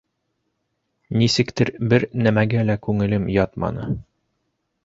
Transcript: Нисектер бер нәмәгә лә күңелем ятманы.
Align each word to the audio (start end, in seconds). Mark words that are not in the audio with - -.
Нисектер 1.21 1.71
бер 1.93 2.07
нәмәгә 2.29 2.67
лә 2.71 2.79
күңелем 2.89 3.31
ятманы. 3.39 3.89